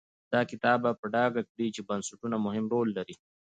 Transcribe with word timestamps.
دا 0.33 0.41
کتاب 0.51 0.77
به 0.83 0.91
په 0.99 1.05
ډاګه 1.13 1.41
کړي 1.51 1.67
چې 1.75 1.81
بنسټونه 1.89 2.35
مهم 2.45 2.65
رول 2.73 2.89
لري. 2.97 3.15